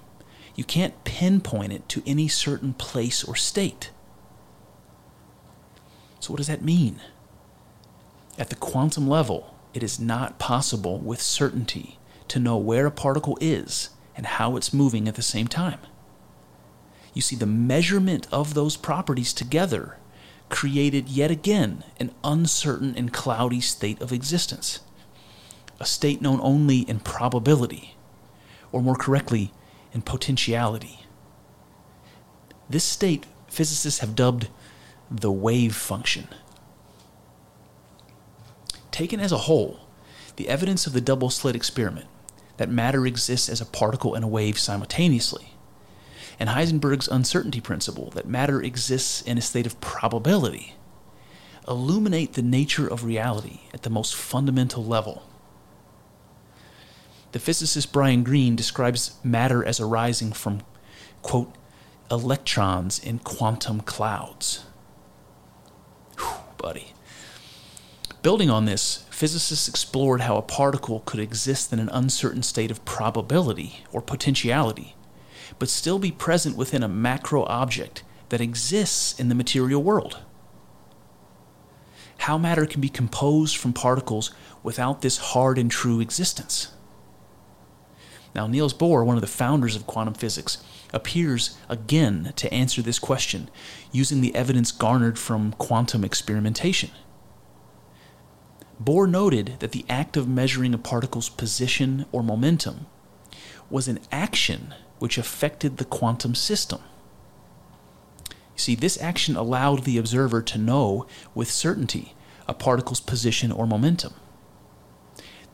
[0.54, 3.90] You can't pinpoint it to any certain place or state.
[6.20, 7.00] So, what does that mean?
[8.38, 11.98] At the quantum level, it is not possible with certainty
[12.28, 15.80] to know where a particle is and how it's moving at the same time.
[17.12, 19.98] You see, the measurement of those properties together
[20.54, 24.78] created yet again an uncertain and cloudy state of existence,
[25.80, 27.96] a state known only in probability,
[28.70, 29.52] or more correctly,
[29.92, 31.00] in potentiality.
[32.70, 34.46] This state physicists have dubbed
[35.10, 36.28] the wave function.
[38.92, 39.80] Taken as a whole,
[40.36, 42.06] the evidence of the double slit experiment
[42.58, 45.53] that matter exists as a particle and a wave simultaneously,
[46.38, 50.74] and Heisenberg's uncertainty principle that matter exists in a state of probability
[51.66, 55.22] illuminate the nature of reality at the most fundamental level.
[57.32, 60.60] The physicist Brian Greene describes matter as arising from,
[61.22, 61.54] quote,
[62.10, 64.64] electrons in quantum clouds.
[66.18, 66.26] Whew,
[66.58, 66.92] buddy.
[68.22, 72.84] Building on this, physicists explored how a particle could exist in an uncertain state of
[72.84, 74.94] probability or potentiality,
[75.58, 80.18] but still be present within a macro object that exists in the material world.
[82.18, 84.32] How matter can be composed from particles
[84.64, 86.72] without this hard and true existence.
[88.34, 90.58] Now, Niels Bohr, one of the founders of quantum physics,
[90.92, 93.48] appears again to answer this question
[93.92, 96.90] using the evidence garnered from quantum experimentation.
[98.82, 102.86] Bohr noted that the act of measuring a particle's position or momentum
[103.70, 106.80] was an action which affected the quantum system.
[108.28, 112.14] You see, this action allowed the observer to know with certainty
[112.46, 114.14] a particle's position or momentum.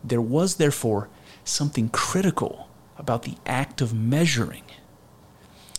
[0.05, 1.09] There was, therefore,
[1.45, 2.69] something critical
[2.99, 4.65] about the act of measuring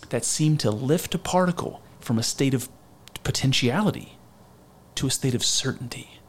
[0.10, 2.70] that seemed to lift a particle from a state of
[3.24, 4.18] potentiality
[4.96, 6.20] to a state of certainty.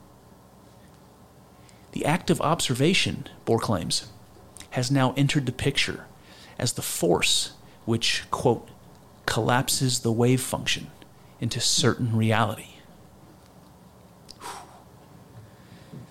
[1.93, 4.07] The act of observation, Bohr claims,
[4.71, 6.07] has now entered the picture
[6.63, 7.55] as the force
[7.85, 8.69] which, quote,
[9.27, 10.87] collapses the wave function
[11.41, 12.77] into certain reality.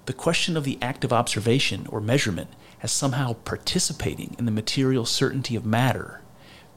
[0.07, 2.49] The question of the act of observation or measurement
[2.83, 6.21] as somehow participating in the material certainty of matter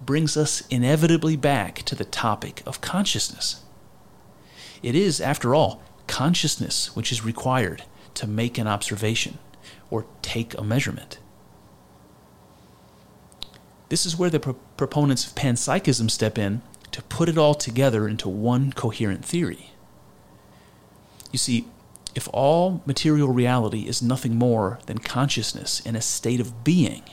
[0.01, 3.65] brings us inevitably back to the topic of consciousness.
[4.85, 7.83] It is, after all, consciousness which is required
[8.15, 9.39] to make an observation
[9.91, 11.19] or take a measurement.
[13.95, 18.09] This is where the pro- proponents of panpsychism step in to put it all together
[18.09, 19.71] into one coherent theory.
[21.31, 21.69] You see,
[22.13, 27.05] if all material reality is nothing more than consciousness in a state of being,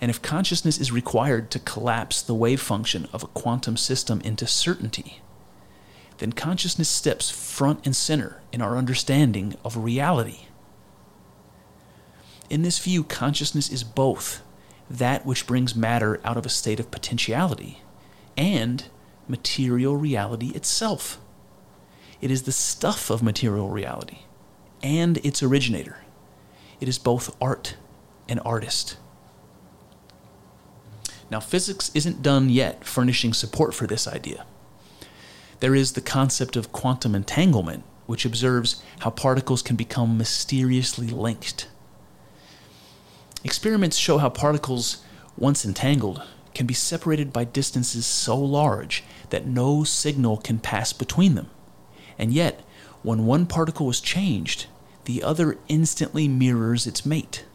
[0.00, 4.46] and if consciousness is required to collapse the wave function of a quantum system into
[4.46, 5.22] certainty,
[6.18, 10.42] then consciousness steps front and center in our understanding of reality.
[12.48, 14.42] In this view, consciousness is both
[14.90, 17.82] that which brings matter out of a state of potentiality
[18.36, 18.84] and
[19.26, 21.18] material reality itself.
[22.20, 24.18] It is the stuff of material reality
[24.82, 25.98] and its originator.
[26.80, 27.76] It is both art
[28.28, 28.96] and artist.
[31.30, 34.46] Now, physics isn't done yet furnishing support for this idea.
[35.60, 41.68] There is the concept of quantum entanglement, which observes how particles can become mysteriously linked.
[43.48, 44.98] Experiments show how particles,
[45.38, 46.22] once entangled,
[46.54, 51.48] can be separated by distances so large that no signal can pass between them.
[52.18, 52.60] And yet,
[53.02, 54.66] when one particle is changed,
[55.06, 57.46] the other instantly mirrors its mate.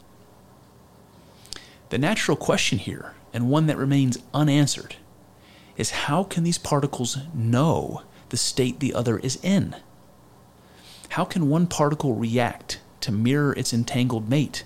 [1.89, 4.95] The natural question here and one that remains unanswered,
[5.77, 9.75] is how can these particles know the state the other is in?
[11.09, 14.63] How can one particle react to mirror its entangled mate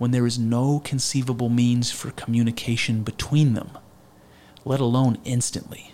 [0.00, 3.76] when there is no conceivable means for communication between them,
[4.64, 5.92] let alone instantly?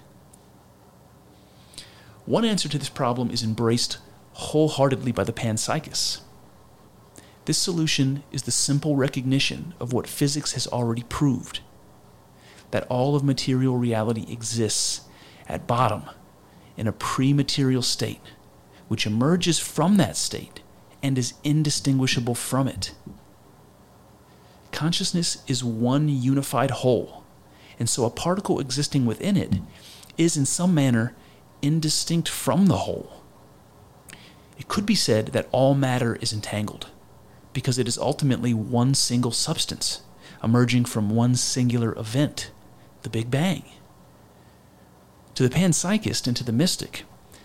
[2.25, 3.99] One answer to this problem is embraced
[4.35, 6.21] wholeheartedly by the panpsychists.
[7.47, 11.59] This solution is the simple recognition of what physics has already proved
[12.71, 15.01] that all of material reality exists
[15.49, 16.05] at bottom
[16.77, 18.21] in a pre material state,
[18.87, 20.61] which emerges from that state
[21.03, 22.95] and is indistinguishable from it.
[24.77, 27.25] Consciousness is one unified whole,
[27.79, 29.55] and so a particle existing within it
[30.19, 31.17] is in some manner
[31.63, 33.23] indistinct from the whole.
[34.59, 36.91] It could be said that all matter is entangled,
[37.55, 40.03] because it is ultimately one single substance
[40.45, 42.51] emerging from one singular event
[43.01, 43.65] the Big Bang.
[45.37, 47.05] To the panpsychist and to the mystic,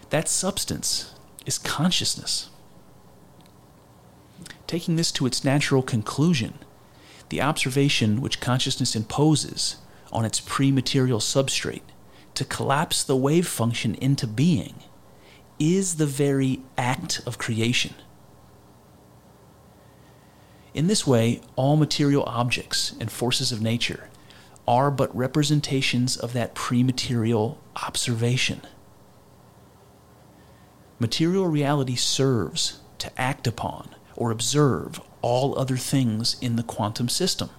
[0.10, 1.16] that substance
[1.46, 2.50] is consciousness.
[4.68, 6.56] Taking this to its natural conclusion,
[7.32, 9.78] the observation which consciousness imposes
[10.12, 11.82] on its pre material substrate
[12.34, 14.76] to collapse the wave function into being
[15.58, 17.96] is the very act of creation.
[20.74, 24.10] In this way, all material objects and forces of nature
[24.68, 28.62] are but representations of that pre material observation.
[31.00, 37.50] Material reality serves to act upon or observe all other things in the quantum system.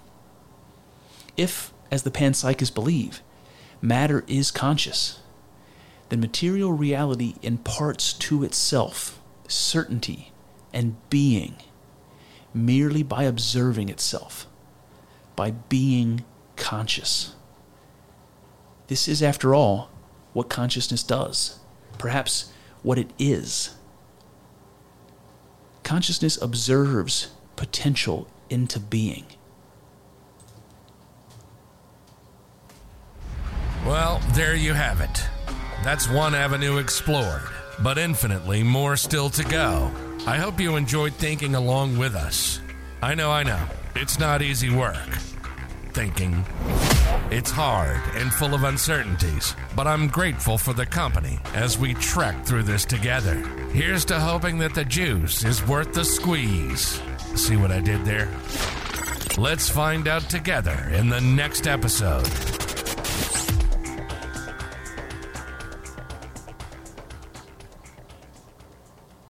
[1.37, 3.21] If, as the panpsychists believe,
[3.81, 5.21] matter is conscious,
[6.09, 10.33] then material reality imparts to itself certainty
[10.73, 11.57] and being
[12.55, 14.47] merely by observing itself,
[15.37, 16.25] by being
[16.57, 17.35] conscious.
[18.89, 19.91] This is, after all,
[20.33, 21.61] what consciousness does,
[21.99, 22.53] perhaps
[22.83, 23.77] what it is.
[25.83, 27.29] Consciousness observes
[27.63, 29.25] potential into being.
[33.87, 35.25] Well, there you have it.
[35.85, 37.43] That's one avenue explored,
[37.81, 39.93] but infinitely more still to go.
[40.27, 42.59] I hope you enjoyed thinking along with us.
[43.01, 44.97] I know, I know, it's not easy work.
[45.93, 46.45] Thinking.
[47.31, 52.45] It's hard and full of uncertainties, but I'm grateful for the company as we trek
[52.45, 53.37] through this together.
[53.73, 57.01] Here's to hoping that the juice is worth the squeeze.
[57.35, 58.29] See what I did there?
[59.39, 62.29] Let's find out together in the next episode.